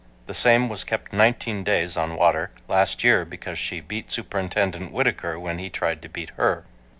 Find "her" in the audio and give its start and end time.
6.37-6.65